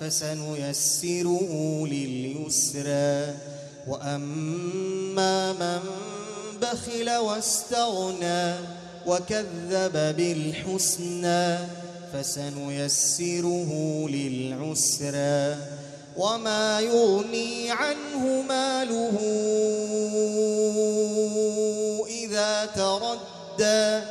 [0.00, 1.52] فسنيسره
[1.86, 3.34] لليسرى.
[3.88, 5.80] وأما من
[6.62, 8.54] بخل واستغنى
[9.06, 11.58] وكذب بالحسنى
[12.12, 13.70] فسنيسره
[14.08, 15.56] للعسرى.
[16.16, 19.18] وما يغني عنه ماله
[22.06, 24.04] إذا تردى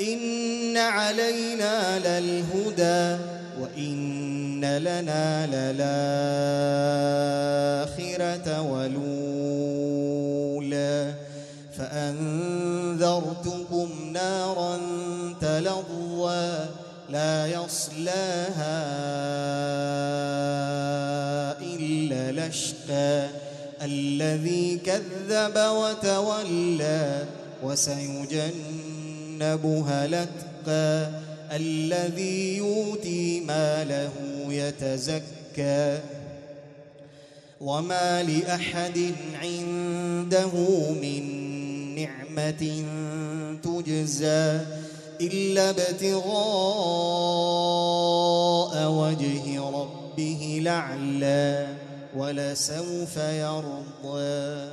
[0.00, 3.22] إن علينا للهدى
[3.60, 5.80] وإن لنا للآخرة
[8.62, 9.80] ولولا
[11.78, 13.10] فأنذرتكم
[14.12, 14.78] نارا
[15.40, 16.66] تلظى
[17.10, 18.82] لا يصلاها
[21.60, 23.28] إلا لشقى
[23.82, 27.24] الذي كذب وتولى
[29.40, 31.10] وسيجنبها لتقى
[31.52, 34.12] الذي يؤتي ماله
[34.48, 36.00] يتزكى
[37.60, 40.50] وما لأحد عنده
[41.02, 41.24] من
[41.94, 42.84] نعمة
[43.62, 44.60] تجزى
[45.20, 46.30] إلا ابتغاء
[48.92, 51.68] وجه ربه لعلى
[52.16, 54.68] ولسوف يرضى